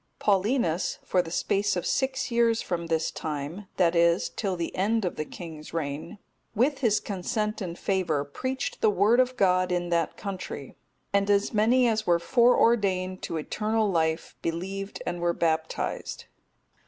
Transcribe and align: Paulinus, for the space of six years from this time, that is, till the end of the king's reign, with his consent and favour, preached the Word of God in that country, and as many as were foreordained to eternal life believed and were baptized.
Paulinus, 0.17 0.97
for 1.03 1.21
the 1.21 1.29
space 1.29 1.75
of 1.75 1.85
six 1.85 2.31
years 2.31 2.59
from 2.59 2.87
this 2.87 3.11
time, 3.11 3.67
that 3.77 3.95
is, 3.95 4.29
till 4.29 4.55
the 4.55 4.75
end 4.75 5.05
of 5.05 5.15
the 5.15 5.25
king's 5.25 5.75
reign, 5.75 6.17
with 6.55 6.79
his 6.79 6.99
consent 6.99 7.61
and 7.61 7.77
favour, 7.77 8.23
preached 8.25 8.81
the 8.81 8.89
Word 8.89 9.19
of 9.19 9.37
God 9.37 9.71
in 9.71 9.89
that 9.89 10.17
country, 10.17 10.75
and 11.13 11.29
as 11.29 11.53
many 11.53 11.87
as 11.87 12.07
were 12.07 12.17
foreordained 12.17 13.21
to 13.21 13.37
eternal 13.37 13.91
life 13.91 14.35
believed 14.41 15.03
and 15.05 15.21
were 15.21 15.33
baptized. 15.33 16.25